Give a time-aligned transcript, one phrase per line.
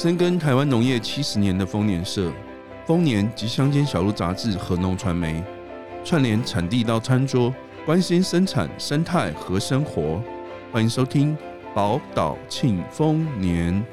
[0.00, 2.30] 深耕台湾农业七十年的丰年社、
[2.86, 5.42] 丰年及乡间小路杂志和农传媒，
[6.04, 7.52] 串联产地到餐桌，
[7.84, 10.22] 关心生产生态和生活。
[10.70, 11.36] 欢迎收听
[11.74, 13.84] 宝岛庆丰年。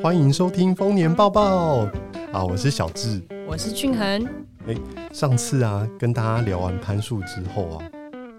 [0.00, 1.88] 欢迎收听丰年报报。
[2.32, 4.24] 啊，我是小智，我是俊恒。
[4.70, 4.76] 哎，
[5.12, 7.84] 上次啊，跟大家聊完攀树之后啊，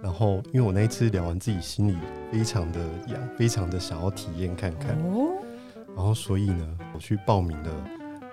[0.02, 1.98] 然后因为我那一次聊完，自己心里
[2.32, 4.92] 非常的痒，非常的想要体验看看。
[5.00, 5.28] 哦。
[5.94, 7.70] 然后所以呢，我去报名了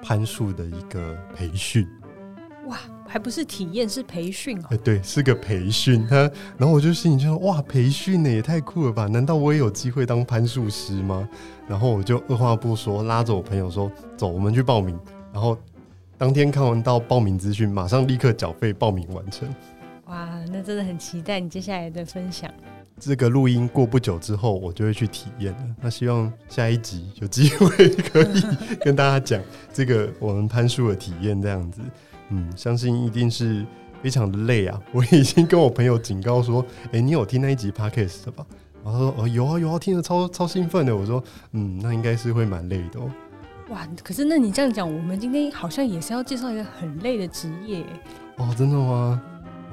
[0.01, 1.89] 攀树的一个培训。
[2.69, 4.67] 哇，还不是体验，是培训哦。
[4.71, 6.07] 哎，对，是个培训。
[6.07, 9.09] 他，然后我就心里就说，哇，培训呢也太酷了吧？
[9.09, 11.29] 难道我也有机会当攀树师吗？
[11.67, 14.97] 然后我就二话不说，拉着我朋友说，走，我们去报名。
[15.33, 15.59] 然后
[16.19, 19.49] 当天看完到报名资讯，马上立刻缴费报名完成。
[20.07, 22.51] 哇，那真的很期待你接下来的分享。
[22.99, 25.59] 这个录音过不久之后，我就会去体验了。
[25.81, 28.43] 那希望下一集有机会可以
[28.81, 29.41] 跟大家讲
[29.73, 31.81] 这个我们攀树的体验，这样子。
[32.31, 33.65] 嗯，相信一定是
[34.03, 34.83] 非常的累啊！
[34.91, 38.45] 我已经跟我朋友警告说：“哎，你有听那一集 Podcast 的吧？”
[38.85, 43.09] 然后他说：“哦，有啊有啊，听得超超兴奋的。”我说：“嗯，那应该是会蛮累的哦。”
[43.71, 47.85] 哇，可是那你这样讲，我们今天好像也是要介绍一个很累的职业
[48.37, 49.23] 哦，真的吗？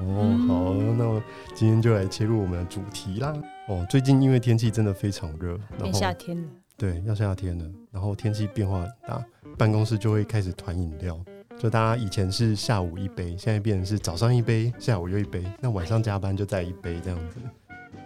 [0.00, 1.22] 哦，嗯、好，那我
[1.54, 3.32] 今天就来切入我们的主题啦。
[3.68, 9.24] 哦，最近因为天气真的非常热，变夏天了，对，要夏天了，然后天气变化很大，
[9.56, 11.18] 办公室就会开始团饮料，
[11.56, 17.38] 就大家以前是下午一杯，现在变成是早上一杯，下午又一杯，那晚上加班就再一杯这样子。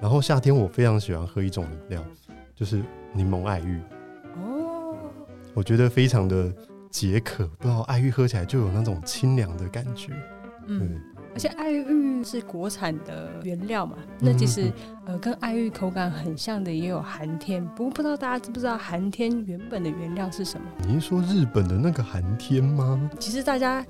[0.00, 2.05] 然后夏天我非常喜欢喝一种饮料，
[2.55, 2.80] 就是
[3.12, 3.80] 柠檬爱玉。
[5.55, 6.53] 我觉得非常的
[6.91, 10.12] 解渴，不知道爱玉喝起来就有那种清凉的感觉。
[10.67, 11.01] 嗯，
[11.34, 14.70] 而且爱玉是国产的原料嘛，那其实
[15.07, 20.67] 呃跟爱玉口感很像的也有寒天，不过不知道大家知不知道寒天原本的原料是什么？
[20.86, 23.11] 你是说日本的那个寒天吗？
[23.19, 23.85] 其实大家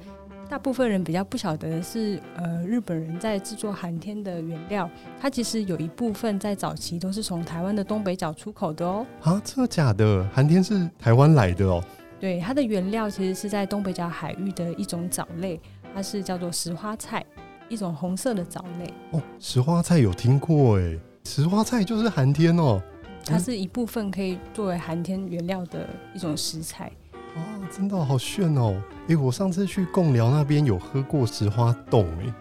[0.50, 4.90] 大部分人比较不晓得的是，呃，日本人在制作寒天的原料，
[5.20, 9.06] 它其实有一部分在早期都是从台湾的东北角出口的哦。
[9.22, 10.28] 啊，真的假的？
[10.34, 11.80] 寒天是台湾来的哦？
[12.18, 15.60] 对，它的原料其实是在东北角海域的一种藻类，
[15.94, 17.24] 它是叫做石花菜，
[17.68, 18.92] 一种红色的藻类。
[19.12, 22.82] 哦，石花菜有听过哎，石花菜就是寒天哦。
[23.24, 26.90] 它是一部分可以作为寒天原料的一种食材。
[27.36, 28.80] 哦，真的好炫哦！
[29.08, 32.32] 哎，我上次去贡寮那边有喝过石花冻哎。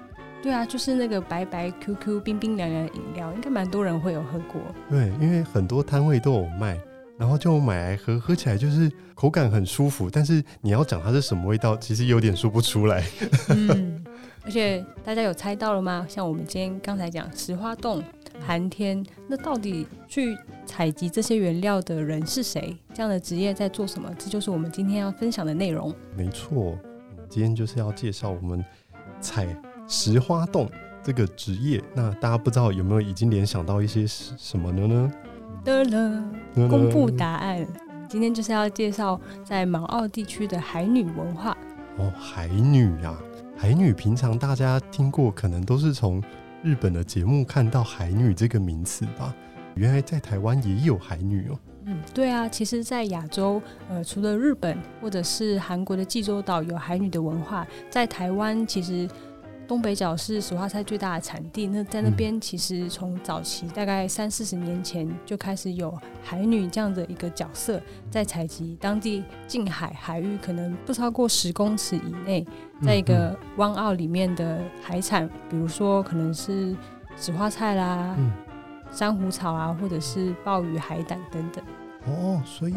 [0.41, 4.61] 对啊，就是那个白白 Q Q 冰冰凉凉的饮料，应该蛮多人会有喝过。
[4.89, 6.79] 对，因为很多摊位都有卖。
[7.17, 13.03] 然后就买来喝，喝起来就是口感很舒服，但是你要讲它是什么味道，其实有点说不出来。
[13.49, 14.01] 嗯，
[14.45, 16.05] 而且大家有猜到了吗？
[16.07, 18.01] 像我们今天刚才讲石花冻、
[18.45, 22.75] 寒天，那到底去采集这些原料的人是谁？
[22.93, 24.09] 这样的职业在做什么？
[24.17, 25.93] 这就是我们今天要分享的内容。
[26.15, 26.71] 没错，我
[27.15, 28.63] 们今天就是要介绍我们
[29.21, 29.55] 采
[29.87, 30.69] 石花洞
[31.03, 31.83] 这个职业。
[31.93, 35.11] 那大家不知道有没有已经联想到一些什么呢呢？
[35.63, 36.23] 得了，
[36.69, 37.67] 公布答案。
[38.07, 41.55] 今天就是要介绍在马澳地区的海女文化。
[41.97, 43.15] 哦，海女呀，
[43.55, 46.23] 海女，平常大家听过，可能都是从
[46.61, 49.33] 日本的节目看到海女这个名词吧？
[49.75, 51.59] 原来在台湾也有海女哦。
[51.85, 59.07] 嗯，对啊，其实，在亚洲，呃，除了日本或者是韩国的济州岛有海女的文化，在台湾其实。
[59.69, 72.43] 东北角是石花菜最大的产地，那在那边其实从早期大概三四十年前就开始有海女这样的一个角色，在采集当地近海海域可能不超过十公尺以内，
[72.81, 76.75] 在一个湾澳里面的海产，比如说可能是
[77.15, 78.17] 石花菜啦、
[78.91, 81.63] 珊瑚草啊，或者是鲍鱼、海胆等等。
[82.07, 82.73] 哦，所以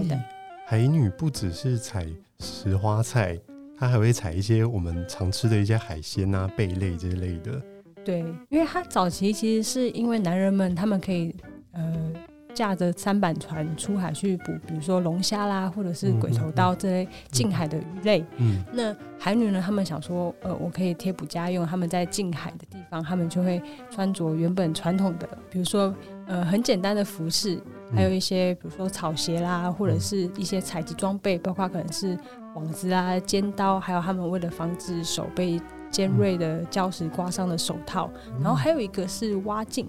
[0.67, 2.07] 海女不只是采
[2.41, 3.41] 石花菜。
[3.83, 7.61] 它还会采一些我们常吃的一些海鲜啊、贝类这一类的。
[8.05, 11.35] 对，因为它早期其实是因为男人们他们可以
[11.73, 12.13] 呃
[12.55, 18.25] 驾着三板船出海去捕，比如说龙虾啦，或者是鬼头刀这类近海的鱼类。
[18.37, 23.61] 嗯，那海女呢，他们想说，呃，我可以贴补家用，他们在近海的地方，他们就会
[23.91, 25.93] 穿着原本传统的，比如说
[26.29, 27.61] 呃很简单的服饰，
[27.93, 32.17] 还有一些比如说草鞋啦，或者是一些采集装备，包括可能是。
[32.55, 35.61] 网子啊，尖刀，还有他们为了防止手被
[35.91, 39.89] 尖锐的礁石刮伤的手套，嗯、然后还有一个是蛙镜。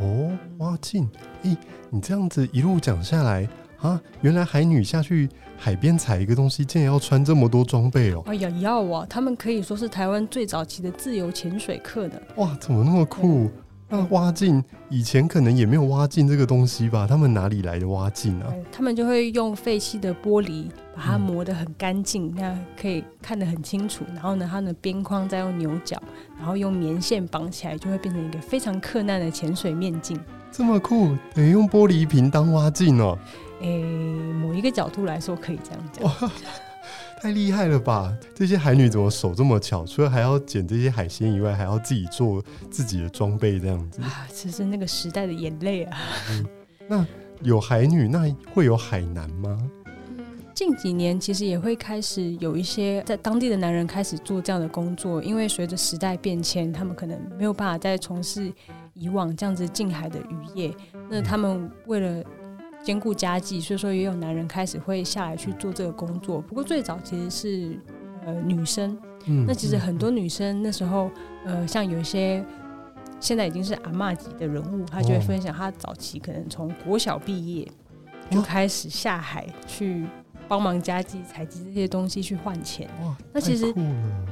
[0.00, 1.06] 哦，蛙镜，
[1.42, 1.54] 咦，
[1.90, 3.46] 你这样子一路讲下来，
[3.78, 5.28] 啊，原来海女下去
[5.58, 8.22] 海边采一个东西，竟然要穿这么多装备哦！
[8.26, 9.06] 哎呀，要啊！
[9.08, 12.20] 他们可以说是台湾最早期的自由潜水客的。
[12.36, 13.50] 哇，怎么那么酷？
[13.94, 17.06] 那蛙镜以前可能也没有挖镜这个东西吧？
[17.06, 18.50] 他们哪里来的挖镜啊？
[18.72, 20.64] 他们就会用废弃的玻璃
[20.96, 24.02] 把它磨得很干净，嗯、那可以看得很清楚。
[24.14, 26.02] 然后呢，它的边框再用牛角，
[26.38, 30.18] 然后用棉线绑起来，就会变成一个非常克难的潜水面镜。
[30.50, 33.18] 这么酷，等于用玻璃瓶当挖镜哦。
[33.60, 33.82] 诶、欸，
[34.32, 36.30] 某一个角度来说，可以这样讲。
[37.22, 38.12] 太厉害了吧！
[38.34, 39.86] 这些海女怎么手这么巧？
[39.86, 45.98] 除了还要捡这些海鲜以外，还要自己做自己的装备，这样子啊，这是那个时代的眼泪啊、
[46.30, 46.44] 嗯。
[46.88, 47.06] 那
[47.42, 49.56] 有海女，那会有海男吗？
[50.52, 58.52] 近几年其实也会开始有一些在当地的男人开始做这样的工作，因为随着时代变迁，他们可能没有办法再从事
[58.94, 60.74] 以往这样子近海的渔业。
[61.08, 62.24] 那他们为了
[62.82, 66.40] 兼顾家计，所以说也有男人开始会下来去做这个工作。
[66.40, 67.78] 不过最早其实是
[68.26, 71.10] 呃女生，嗯，那其实很多女生那时候
[71.44, 72.44] 呃，像有一些
[73.20, 77.70] 现在已经是阿嬷级的人物，她就会分享她早期可能从国小毕业
[78.30, 80.06] 就开始下海去。
[80.52, 82.86] 帮忙家计采集这些东西去换钱。
[83.02, 83.74] 哇，那其实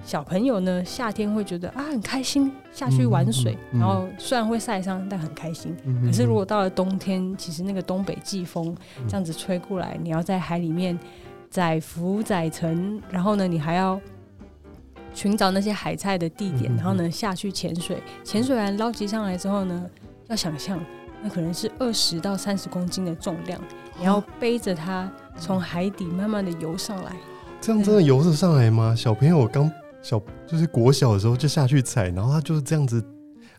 [0.04, 3.78] 小朋友呢，夏天会觉得啊很开心，下去玩水，嗯嗯。
[3.78, 5.74] 嗯、然后虽然会晒伤，但很开心。
[6.04, 8.76] 可是如果到了冬天，其实那个东北季风
[9.08, 10.98] 这样子吹过来，嗯、你要在海里面
[11.48, 13.98] 载浮载沉，然后呢，你还要
[15.14, 19.86] 寻找那些海菜的地点，然后呢下去潜水，潜水完捞集上来之后呢，
[20.28, 20.78] 要想象
[21.22, 23.60] 那可能是二十到三十公斤的重量，
[23.98, 25.10] 你要背着它。
[25.38, 27.16] 从海底慢慢的游上来，
[27.62, 28.94] 这样真的游得上来吗？
[28.94, 29.72] 小朋友刚
[30.02, 33.02] 小就是国小的时候就下去采，然后他就是这样子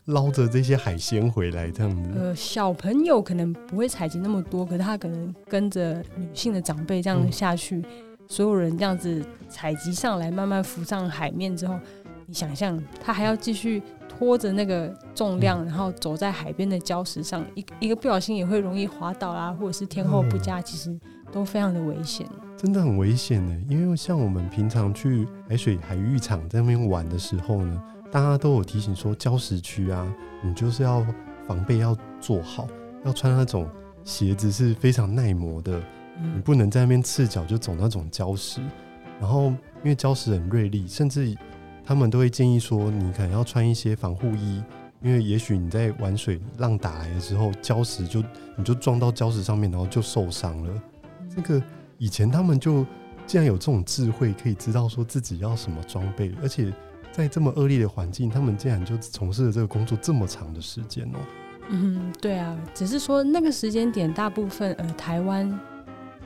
[0.04, 2.10] 捞着这些海鲜回来，这样子。
[2.16, 7.84] 呃，小朋友可能不会采集那么多，可是他可能跟着女性的长辈这样下去，嗯、
[8.28, 11.76] 所有人这样子采集上来，慢慢浮上海面之后，
[12.32, 20.98] 你想象他还要继续拖着那个重量，嗯、然后走在海边的礁石上，一一个不小心也会容易滑倒啊，或者是天候不佳，嗯、其实。
[21.32, 22.26] 都非常的危险，
[22.58, 23.58] 真的很危险呢。
[23.66, 30.06] 因为像我们平常去海水海浴场在那边玩的时候呢，大家都有提醒说，礁石区啊，
[30.42, 31.02] 你就是要
[31.48, 32.68] 防备要做好，
[33.02, 33.66] 要穿那种
[34.04, 35.82] 鞋子是非常耐磨的，
[36.34, 38.60] 你不能在那边赤脚就走那种礁石。
[39.18, 41.34] 然后因为礁石很锐利，甚至
[41.84, 44.62] 他们都会建议说，你可能要穿一些防护衣，
[45.02, 48.22] 因为也许你在玩水浪打来的时候，礁石就
[48.56, 50.82] 你就撞到礁石上面，然后就受伤了。
[51.34, 51.62] 这个
[51.98, 52.86] 以前他们就
[53.26, 56.72] 竟然有这种智慧，可以知道说自己要什么装备，而且
[57.10, 61.18] 在这么恶劣的环境，他们竟然就从事了这个工作这么长的时间哦。
[61.70, 65.58] 嗯，对啊，只是说那个时间点，大部分呃台湾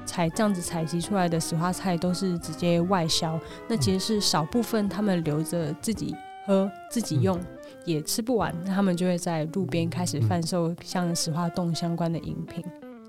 [0.06, 3.38] 采这样子采集出来的石花菜都是直接外销，
[3.68, 6.14] 那其实是少部分他们留着自己
[6.46, 7.46] 喝自己用，嗯、
[7.84, 12.64] 也吃不完，那他们就会在路边开始贩售像石花冻相关的饮品。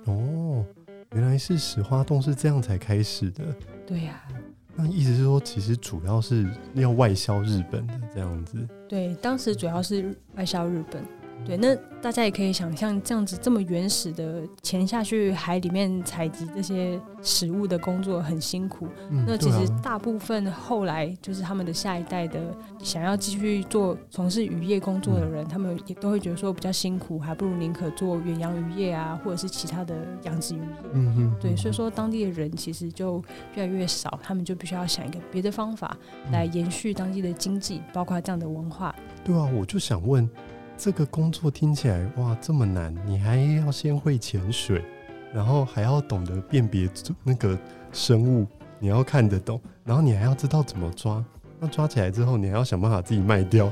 [0.06, 0.66] 哦。
[1.14, 3.46] 原来是石花冻是这样才开始的。
[3.88, 4.36] 对呀、啊，
[4.76, 8.58] 那意思是说，其实主要是要外销日本的这样子。
[8.90, 11.02] 对，当时主要是外销日本。
[11.48, 18.88] 对，那大家也可以想象，这样子这么原始的潜下去海里面采集这些食物的工作很辛苦。
[19.10, 30.66] 嗯，那其实大部分后来就是他们的下一代的想要继续做从事渔业工作的人，嗯、他们也都会觉得说比较辛苦，还不如宁可做远洋渔业啊，或者是其他的养殖渔业。
[30.94, 33.24] 嗯哼，对，所以说当地的人其实就
[33.56, 35.98] 越来越少，他们就必须要想一个别的方法
[36.32, 38.94] 来延续当地的经济，包括这样的文化。
[39.24, 40.30] 对啊，我就想问。
[40.78, 44.86] 这个工作听起来哇这么难，你还要先会潜水，
[45.34, 46.88] 然后还要懂得辨别
[47.24, 47.58] 那个
[47.92, 48.46] 生物，
[48.80, 51.24] 你要看得懂，然后你还要知道怎么抓。
[51.60, 53.72] 那抓起来之后，你还要想办法自己卖掉。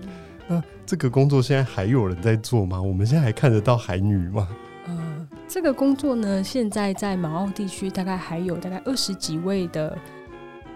[0.48, 2.80] 那这个工作现在还有人在做吗？
[2.80, 4.48] 我们现在还看得到海女吗？
[4.86, 9.94] 呃，这个工作呢，现在在马澳地区大概还有大概二十几位的。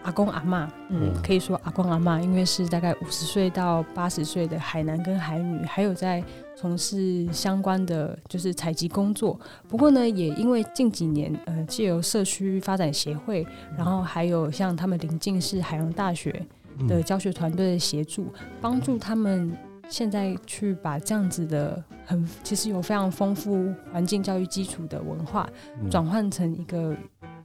[0.03, 6.23] 阿公阿嬷，嗯，可以说阿公阿嬷，因为是大概五十岁到八十岁的海男跟海女，还有在
[6.57, 9.39] 从事相关的就是采集工作。
[9.69, 16.45] 不过呢，也因为近几年，呃，借由社区发展协会，然后还有像他们临近是海洋大学
[16.89, 19.55] 的教学团队的协助，帮助他们
[19.89, 25.49] 现在去把这样子的很其实有非常丰富环境教育基础的文化，
[25.91, 26.97] 转换成一个。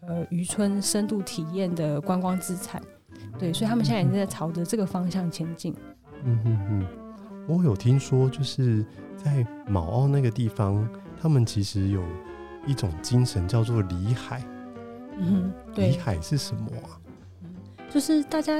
[0.07, 2.81] 呃，渔村深度体验的观光资产，
[3.39, 5.73] 对，所以他们现在也在朝着这个方向前进。
[6.23, 6.85] 嗯哼哼，
[7.47, 8.85] 我有听说，就是
[9.15, 10.87] 在卯澳那个地方，
[11.21, 12.03] 他们其实有
[12.65, 14.43] 一种精神叫做里海。
[15.17, 16.99] 嗯，对，里海是什么啊？
[17.89, 18.53] 就是大家。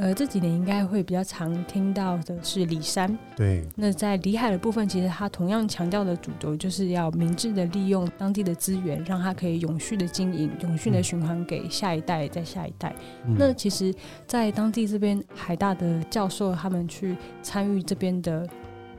[0.00, 3.18] 呃，这几年应该会比较常听到的是里山。
[3.36, 12.94] 对，那在里海的部分，其实它同样强调的主轴就是要明智的利用当地的资源，让它可以永续的经营、永续的循环给下一代，再下一代。
[13.26, 13.92] 嗯、那其实，
[14.24, 18.48] 在当地这边海大的教授他们去参与这边的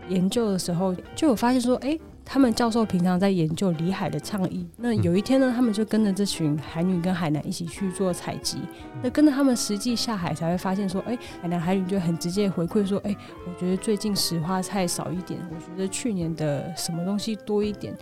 [0.10, 1.98] 研究的时候，就有发现说，哎。
[2.31, 4.63] 他们教授平常在研究里海的倡议。
[4.77, 8.59] 那有一天呢，他们就跟着这群海女跟海南一起去做采集。
[9.01, 13.15] 那跟着他们实际下海，才会发现说，哎，海南海女就很直接回馈说，哎，
[13.48, 17.98] 我觉得最近石花菜少一点，我觉得去年的什么东西多一点。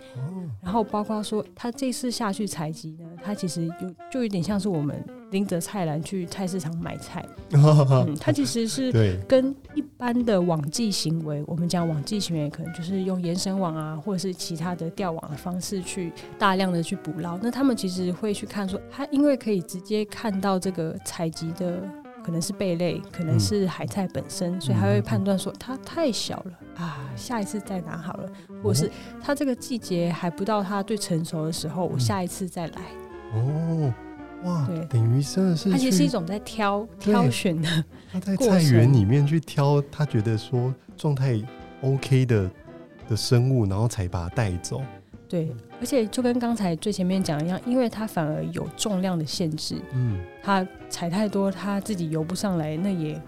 [0.62, 5.02] 然后包括说，他这次下去采集呢，他其实有就有点像是我们。
[5.30, 17.38] 拎着菜篮去菜市场买菜， 嗯，它其实是跟一般的网际行为，我们讲网际行为可能就是用延伸网啊，或者是其他的钓网的方式去大量的去捕捞。
[17.42, 21.82] 那他们其实会去看说，他因为可以直接看到这个采集的
[22.24, 28.30] 可能是贝类，可能是海菜本身，所以他会判断说它太小了啊，下一次再拿好了，
[28.62, 28.90] 或者是
[29.22, 32.82] 它这个季节还不到它最成熟的时候，我下一次再来。
[33.34, 33.92] 哦。
[34.44, 37.68] 哇，对，等于真的是，它其实是一种在挑挑选的。
[38.12, 41.40] 他在菜园里面去挑，他觉得说状态
[41.82, 42.50] OK 的
[43.08, 44.80] 的生物，然后才把它带走。
[45.28, 53.20] 对，而且就跟刚才最前面讲一样，因为它反而有重量的限制，嗯，它采太多，它自己游不上来，那也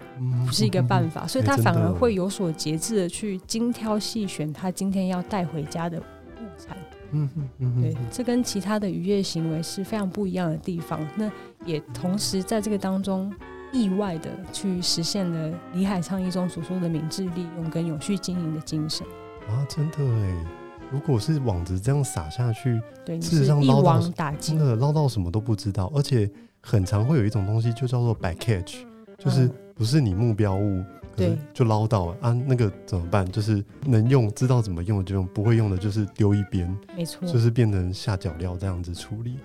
[0.47, 6.75] 不是一个办法，嗯、所以它反而会有所节制的去精挑细选，它今天要带回家的物产。
[7.11, 10.99] 嗯嗯对，这跟其他的渔业行为是非常不一样的地方。
[11.15, 11.31] 那
[11.65, 13.31] 也同时在这个当中，
[13.71, 19.05] 意外的去实现了李海倡一中所说的明智利用跟永续经营的精神。
[19.47, 20.45] 啊，真的哎！
[20.91, 25.91] 如果是网子这样撒下去，对，事实上一网打尽，真的捞到什么都不知道。
[25.95, 26.29] 而且
[26.61, 28.79] 很常会有一种东西，就叫做 bycatch，
[29.17, 30.83] 就是不是你目标物。
[31.21, 32.33] 对，就捞到了啊！
[32.33, 33.29] 那个怎么办？
[33.31, 36.77] 就是能用，知道怎么用就用，不会用的就是丢一边。
[36.95, 39.37] 没错，就是变成下脚料这样子处理。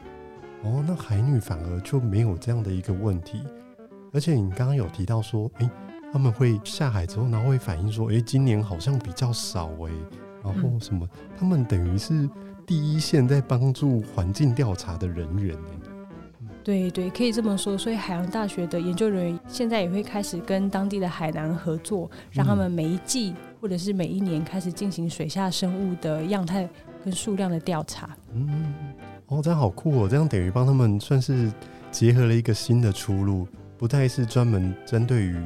[0.62, 3.42] 哦，那海女反而就没有这样的一个问题。
[4.12, 5.71] 而且你刚刚有提到说，哎、欸，
[6.12, 11.09] 他们会下海之后，然后会反映说，哎、欸，今年好像比较少哎、欸，然后什么？
[11.12, 12.28] 嗯、他们等于是
[12.66, 15.95] 第一线在帮助环境调查的人员、欸
[16.66, 17.78] 对对，可以这么说。
[17.78, 26.68] 所以海洋大学的研究人员现在也会开始跟当地的海南合作，让他们每一季或者是每一年开始进行水下生物的样态
[27.04, 28.11] 跟数量的调查。
[28.35, 28.75] 嗯，
[29.28, 30.08] 哦，这样好酷哦！
[30.08, 31.52] 这样等于帮他们算是
[31.92, 33.46] 结合了一个新的出路，
[33.78, 35.37] 不再是专门针对于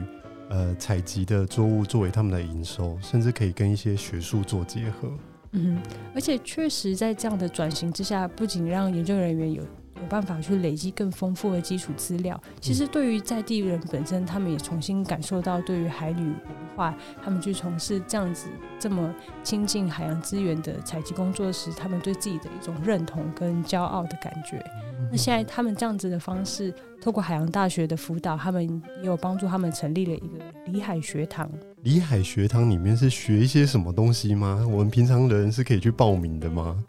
[0.49, 5.11] 呃采集的作物作为他们的营收，甚至可以跟一些学术做结合。
[5.53, 5.83] 嗯，
[6.15, 9.63] 而且确实在这样的转型之下，不仅让研究人员有
[10.01, 12.41] 有办法去累积更丰富的基础资料。
[12.61, 16.37] 其实，对于在地人本身，他们也重新感受到对于海旅文
[16.75, 24.65] 化，他们去从事这样子这么亲近海洋资源的采集工作时，他们对自己的一种认同跟骄傲的感觉。
[25.11, 31.51] 那现在他们这样子的方式，透过海洋大学的辅导，他们也有帮助他们成立了一个里海学堂。
[31.83, 34.67] 里海学堂里面是学一些什么东西吗？
[34.71, 36.85] 我们平常的人是可以去报名的吗？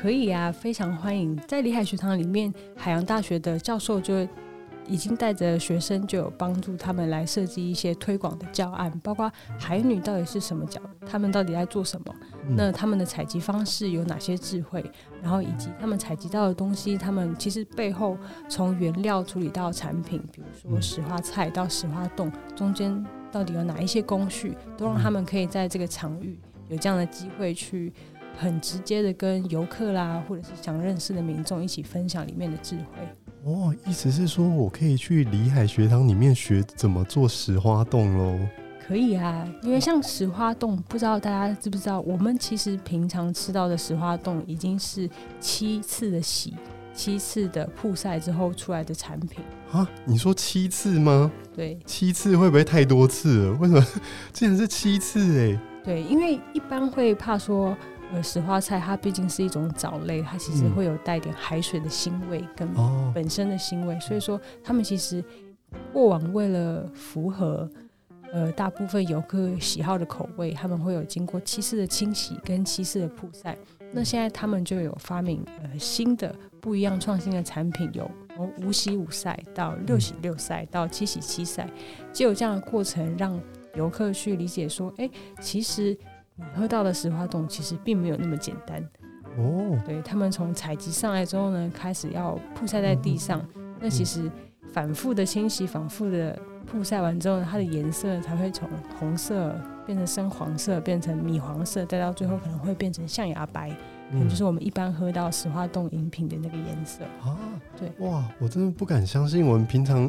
[0.00, 1.36] 可以啊，非常欢迎。
[1.48, 4.24] 在里海学堂里面，海洋大学的教授就
[4.86, 9.28] 已经带着学生，就有帮助他们来设计一些推广的教案，包括
[9.58, 12.14] 海女到底是什么角，他们到底在做什么，
[12.46, 14.88] 嗯、那他们的采集方式有哪些智慧，
[15.20, 18.16] 然后以及他们采集到的东西，他们其实背后
[18.48, 26.38] 从原料处理到产品，比如说石花菜到石花冻，中间到底有哪一些工序，都让他们可以在这个场域
[26.68, 27.92] 有这样的机会去。
[28.40, 33.02] 很直接的跟游客啦，或者是想认识的民众一起分享里面的智慧。
[33.44, 38.38] 哦，意思是说我可以去里海学堂里面学怎么做石花洞喽？
[38.86, 46.54] 可以啊，因为像石花洞，不知道大家知不知道，我们其实平常吃到的石花洞已经是七次的洗、
[46.94, 49.42] 七次的曝晒之后出来的产品
[49.72, 49.88] 啊？
[50.04, 51.30] 你说七次吗？
[51.54, 53.52] 对，七次会不会太多次了？
[53.54, 53.84] 为什么
[54.32, 55.20] 竟然是七次？
[55.38, 57.76] 哎，对，因为一般会怕说。
[58.10, 62.66] 呃，石花菜它毕竟是一种藻类，它其实会有带点海水的腥味跟
[63.12, 65.22] 本身的腥味，哦、所以说他们其实
[65.92, 67.70] 过往为了符合
[68.32, 73.54] 呃大部分游客喜好的口味，他们会有经过七次的清洗跟七次的曝晒。
[73.92, 81.68] 那现在他们就有发明呃新的不一样创新的产品，有从五洗五晒到六洗六晒到七洗七晒，
[82.10, 83.38] 就有这样的过程，让
[83.74, 85.10] 游客去理解说，哎、欸，
[85.42, 85.94] 其实。
[86.38, 88.80] 你喝到的石花冻其实并没有那么简单，
[89.36, 93.44] 哦，对他们从采集上来之后呢，开始要曝晒在地上。
[93.56, 94.30] 嗯、那其实
[94.72, 98.68] 反复的清洗，反复的曝晒完之后呢，它的颜色才会从
[98.98, 99.54] 红色
[99.84, 103.76] 变成深黄色，变成米黄色，再到最后可能会变成象牙白，
[104.12, 107.36] 嗯、就是我们一般喝到石花冻饮品的那个颜色啊。
[107.76, 110.08] 对，哇，我真的不敢相信，我们平常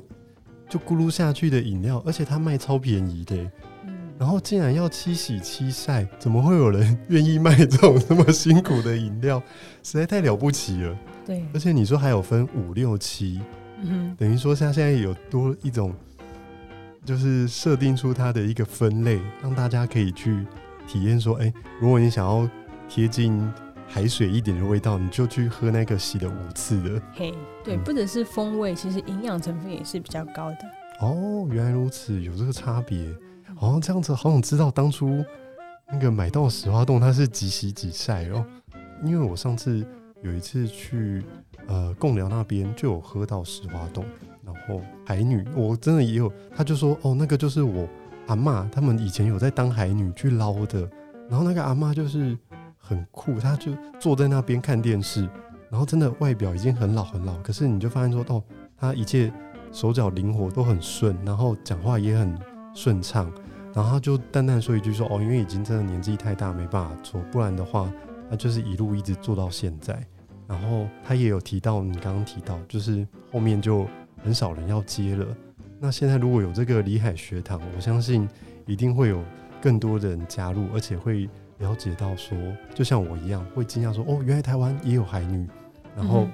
[0.68, 3.52] 就咕噜下去的饮料，而且它卖超便宜的。
[4.20, 9.42] 然后竟然要七洗七晒，怎么会有人愿意卖这种这么辛苦的饮料？
[9.82, 10.94] 实在太了不起了。
[11.26, 13.40] 对，而且你说还有分五六七，
[13.82, 15.94] 嗯哼，等于说像现在有多一种，
[17.06, 20.46] 就是设定出它的一个分类，让大家可以去
[20.86, 21.18] 体验。
[21.20, 22.46] 说，哎，如果你想要
[22.90, 23.50] 贴近
[23.88, 27.02] 海水一点的味道，你就去喝那个洗了五次的。
[27.14, 27.34] 嘿，
[27.64, 30.58] 对，不只是风味，其实营养成分也是比较高的。
[31.00, 33.00] 哦，原来如此，有这个差别。
[33.60, 35.24] 哦，这样子好想知道当初
[35.92, 38.46] 那个买到石花洞它是几洗几晒哦，
[39.04, 39.86] 因为我上次
[40.24, 41.24] 有一次去
[41.68, 44.06] 呃贡寮那边就有喝到石花洞，
[44.46, 47.88] 然后海女我真的也有，他就说哦那个就是我
[48.28, 50.89] 阿嬷他们以前有在当海女去捞的，
[51.30, 52.38] 然后那个阿嬷就是
[52.78, 55.28] 很酷，她就坐在那边看电视，
[55.70, 58.42] 然后真的外表已经很老很老，可是你就发现说哦
[58.78, 59.32] 她一切
[59.72, 62.39] 手脚灵活都很顺，然后讲话也很
[62.74, 63.30] 顺畅。
[63.74, 67.92] 然后他就淡淡说一句说：“哦，因为已经真的年纪太大，没办法做，不然的话，
[68.30, 70.04] 他就是一路一直做到现在。”
[70.48, 73.88] 然后他也有提到，你刚刚提到，就是后面就
[74.24, 75.26] 很少人要接了。
[75.80, 78.28] 那现在如果有这个里海学堂，我相信
[78.66, 79.24] 一定会有
[79.62, 82.36] 更多的人加入，而且会了解到说，
[82.74, 85.48] 就像我一样，会惊讶说：“哦，原来台湾也有海女。”
[85.96, 86.28] 然后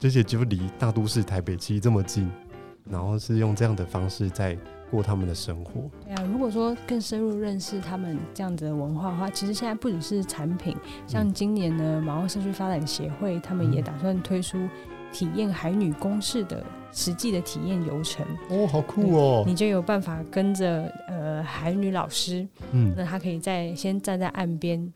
[0.00, 2.28] 这些就离大都市台北其实这么近，
[2.90, 4.58] 然后是用这样的方式在。
[4.92, 5.90] 过他们的生活。
[6.04, 14.58] 对啊，如果说更深入认识他们这样子的文化的话，其实现在不只是产品，像今年呢，马澳社区发展协会他们也打算推出
[15.10, 18.24] 体验海女公式的实际的体验游程。
[18.50, 19.44] 哦，好酷哦！
[19.46, 24.92] 你就有办法跟着呃海女老师，嗯，那他可以在先站在岸边，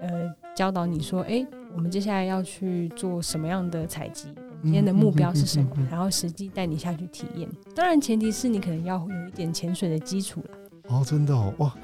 [0.00, 4.28] 呃，教导你说，哎、欸，我们接下来要去做什么样的采集。
[4.62, 5.68] 今天的目标是什么？
[5.90, 7.48] 然后实际带你下去体验。
[7.74, 10.58] 当然，前提是你可能要有一点潜水的基础了。
[10.88, 11.74] 哦，真的哦，哇！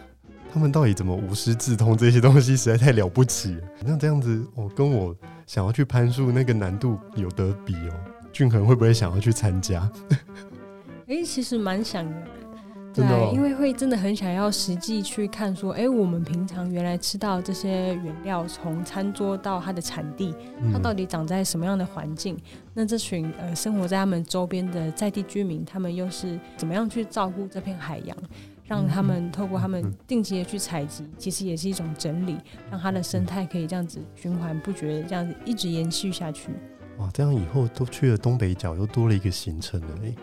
[0.52, 3.62] 他们到底怎么无师自通这些东西，实在太了不起了。
[3.84, 5.14] 那这样子，哦，跟我
[5.46, 7.94] 想要去攀树那个难度有得比哦。
[8.32, 9.90] 俊恒会不会想要去参加？
[11.06, 12.16] 哎、欸，其实蛮想的。
[12.94, 20.34] 对，哦、因为会真的很想要实际去看，说，哎、欸，我们平常原来吃到这些原料，从餐桌到它的产地，
[20.72, 22.34] 它到底长在什么样的环境？
[22.34, 22.40] 嗯、
[22.74, 28.16] 那这群呃生活在他们周边的在地居民，他们又是怎么样去照顾这片海洋？
[28.64, 32.36] 让他们透过他们定期的去采集，其实也是一种整理，
[32.70, 36.50] 让它的生态可以这样子循环不绝，这样子一直延续下去。
[36.98, 40.14] 哇，这样以后都去了东北角，又多了一个行程了嘞。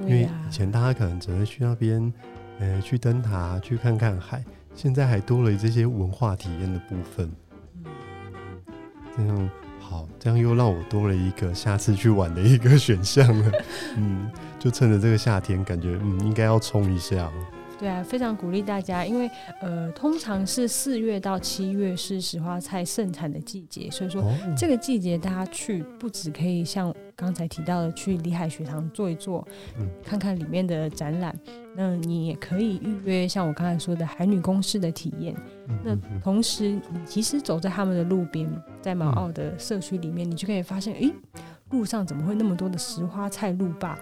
[0.00, 2.12] 因为以前大家可能只会去那边，
[2.58, 7.30] 呃，去灯塔去看看海，现在还多了这些文化体验的部分。
[7.76, 7.84] 嗯
[9.16, 13.52] 这样好，这样又让我多了一个下次去玩的一个选项了。
[13.96, 17.30] 嗯，就趁着这个夏天，感觉嗯应该要冲一下。
[17.78, 29.46] 对啊，非常鼓励大家，因为呃，通常是四月到七月是石花菜盛产的季节，所以说、哦、这个季节大家去不只可以像刚才提到的去里海学堂坐一坐，
[29.78, 31.32] 嗯，看看里面的展览，
[31.76, 35.32] 那你也可以预约像我刚才说的海女公式的体验。
[35.68, 38.50] 嗯、那同时，你其实走在他们的路边，
[38.82, 41.12] 在毛澳的社区里面，嗯、你就可以发现，诶，
[41.70, 43.96] 路上怎么会那么多的石花菜路霸？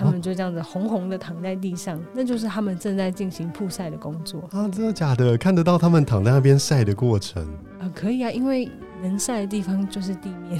[0.00, 4.66] 他们就这样子红红的躺在地上，那就是他们正在进行曝晒的工作啊！
[4.68, 5.36] 真的假的？
[5.36, 7.46] 看得到他们躺在那边晒的过程
[7.78, 7.84] 啊？
[7.94, 8.66] 可以啊，因为
[9.02, 10.58] 能晒的地方就是地面。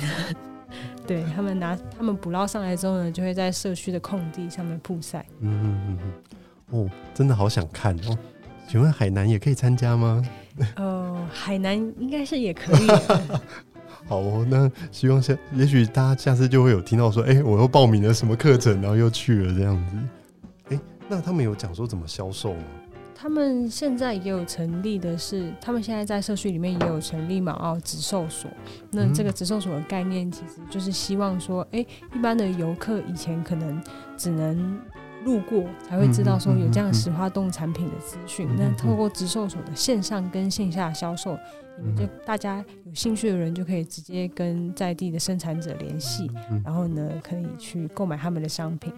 [1.06, 5.24] 对，他们拿他们捕捞上来之后呢，就会在社区的空地上面曝晒。
[5.40, 8.18] 嗯嗯嗯嗯，哦，真的好想看哦！
[8.68, 10.22] 请问海南也可以参加吗？
[10.76, 12.86] 呃，海南应该是也可以。
[14.10, 19.96] 好哦，那希望下，也许大家下次就会有听到说，哎、欸，我又报名了什么课程，然后又去了这样子。
[20.70, 22.62] 哎、欸，那他们有讲说怎么销售吗？
[23.14, 28.50] 他们现在也有成立的是，他们现在在社区里面也有成立马澳直售所。
[28.90, 33.80] 那这个直售所的概念，其实就是希望说，哎、欸，一般的游客以前可能
[34.16, 34.76] 只能
[35.24, 38.48] 路过才会知道说有这样石化冻产品的资讯。
[38.56, 41.38] 那透过直售所的线上跟线下销售。
[41.82, 46.30] 你们就大家有兴趣的人就可以直接跟在地的生产者联系，
[46.62, 48.92] 然后呢，可以去购买他们的商品。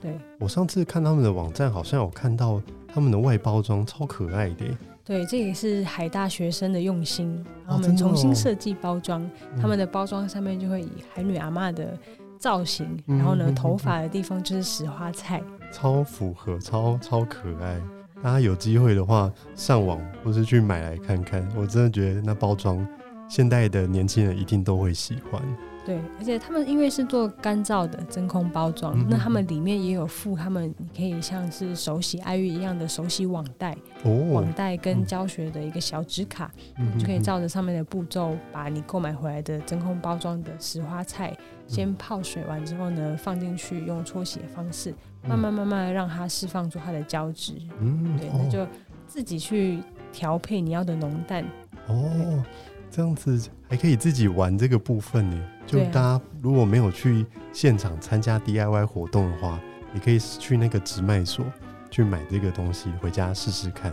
[0.00, 4.64] 对，我上次看他们的网站，好像有看到他们的外包装超可爱的，
[5.04, 7.88] 对，这也是海大学生的用心，然后我哦。
[7.88, 9.22] 们重新设计包装，
[9.54, 9.60] 嗯。
[9.60, 11.94] 他们的包装上面就会以海女阿妈的
[12.42, 15.40] 造型，嗯然后呢，头发的地方就是石花菜。
[15.72, 17.80] 超符合，超超可爱。
[18.20, 21.48] 大家有机会的话，上网或是去买来看看。
[21.56, 22.84] 我真的觉得那包装，
[23.28, 25.40] 现代的年轻人一定都会喜欢。
[25.84, 44.94] 对，而且他们因为是做干燥的真空包装，嗯那他们里面也有附他们，你可以像是手洗爱玉一样的手洗网袋，哦网，袋跟教学的一个小纸卡，嗯就可以照着上面的步骤，把你购买回来的真空包装的石花菜，先泡水完之后呢，放进去，用搓洗的方式，
[45.26, 47.54] 慢慢慢慢让它释放出它的胶质。
[47.80, 48.66] 嗯，对，哦那就
[49.06, 49.80] 自己去
[50.12, 51.44] 调配你要的浓淡。
[51.88, 52.44] 哦，
[52.88, 55.42] 这样子还可以自己玩这个部分呢。
[55.66, 59.60] 就大家如果没有去现场参加 DIY 活动的话，
[59.94, 61.44] 也可以去那个直卖所
[61.90, 63.92] 去买这个东西回家试试看。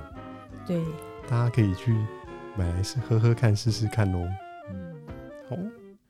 [0.65, 0.81] 对，
[1.27, 1.95] 大家可以去
[2.55, 4.19] 买来试喝喝看，试试看喽。
[4.69, 4.93] 嗯，
[5.49, 5.55] 好，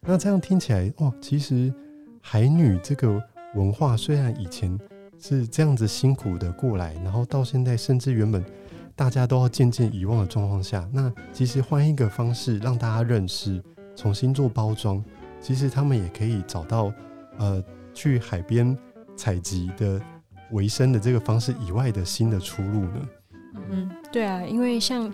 [0.01, 1.73] 那这样听起来，哇，其实
[2.21, 3.21] 海女这个
[3.55, 4.77] 文化虽然以前
[5.19, 8.43] 是这样子辛苦的过来，然后到现在甚至原本
[8.95, 13.63] 大家都要渐渐遗忘的状况下，那其实换一个方式让大家认识，
[13.95, 15.03] 重新做包装，
[15.41, 16.93] 其实他们也可以找到
[17.37, 18.77] 呃去海边
[19.15, 20.01] 采集的
[20.51, 23.09] 维生的这个方式以外的新的出路呢。
[23.71, 25.11] 嗯，对啊，因为像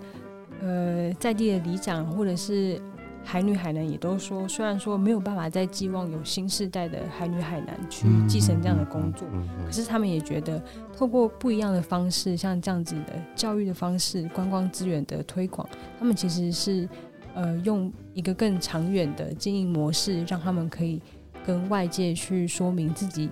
[0.61, 2.81] 呃在地的里长或者是
[3.23, 10.61] 海女海男也都说，虽然说没有办法再寄望有新世代的海女海男去继承这样的工作，嗯嗯嗯可是他们也觉得
[10.95, 16.87] 透过不一样的方式，像这样子的教育的方式、观光资源的推广，他们其实是
[17.35, 20.99] 呃用一个更长远的经营模式，让他们可以
[21.45, 23.29] 跟外界去说明自己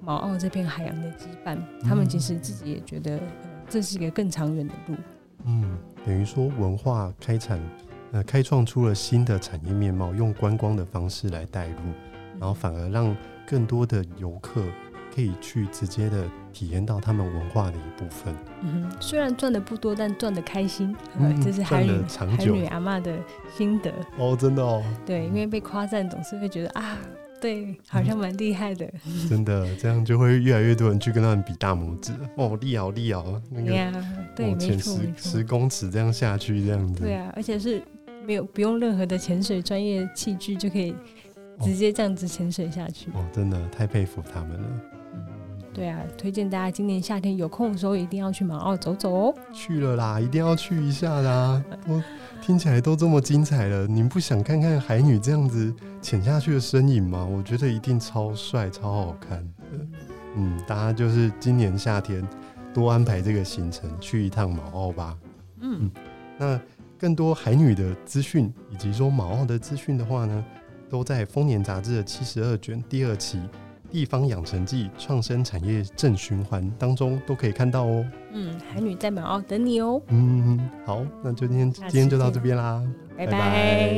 [0.00, 1.56] 毛澳这片海洋的羁绊。
[1.82, 3.22] 他们其实自己也觉得，呃，
[3.68, 4.96] 这是一个更长远的路。
[5.44, 7.60] 嗯，等于说文化开产，
[8.12, 11.76] 呃，开创出了新的产业面貌，用观光的方式来带入，
[12.40, 14.64] 然后反而让更多的游客
[15.14, 18.34] 可以去直接的体验到他们文化的一部分。
[18.60, 23.18] 嗯哼，虽然赚的不多，但赚的开心，呃嗯这是海女赚得长海久女阿妈的
[23.56, 23.92] 心得。
[24.18, 26.98] 哦，真的哦，对，因为被夸赞，总是会觉得啊，
[27.40, 28.88] 对，好像蛮厉害的。
[29.28, 32.12] 真的，这样就会越来越多人去跟他们比大拇指。
[32.36, 34.04] 哦，厉害厉害，那个
[34.36, 35.44] 对没错，十十。
[35.44, 37.02] 公尺这样下去，这样子。
[37.02, 37.82] 对啊，而且是
[38.24, 40.94] 没有不用任何的潜水专业器具就可以
[41.60, 43.10] 直接这样子潜水下去。
[43.10, 44.68] 哦，真的太佩服他们了。
[45.74, 49.34] 对啊，推荐大家今年夏天有空的时候一定要去马澳走走哦。
[49.54, 51.64] 去了啦，一定要去一下啦！
[51.86, 52.02] 都
[52.42, 57.24] 听起来都这么精彩了，您不想看看海女这样子潜下去的身影吗？
[57.24, 59.52] 我觉得一定超帅、超好看的。
[60.36, 62.26] 嗯，大家就是今年夏天
[62.74, 65.16] 多安排这个行程，去一趟马澳吧。
[65.60, 65.90] 嗯，
[66.38, 66.60] 那
[66.98, 70.44] 更多海女的资讯以及说马澳的资讯的话呢，
[70.90, 73.38] 都在《丰年》杂志的七十二卷第二期
[73.92, 78.02] 《地方养成记创生产业正循环》当中都可以看到哦。
[78.32, 82.82] 嗯，海女在马澳等你哦，嗯，好，那就今天今天就到见这边啦。
[83.18, 83.92] 拜拜拜拜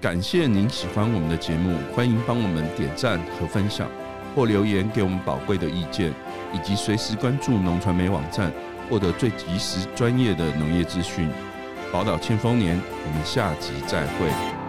[0.00, 3.86] 感谢您喜欢我们的节目，欢迎帮我们点赞和分享，
[4.34, 6.10] 或留言给我们宝贵的意见，
[6.54, 8.50] 以及随时关注农传媒网站，
[8.88, 11.28] 获得最及时专业的农业资讯。
[11.92, 14.61] 宝岛庆丰年，我们下集再会。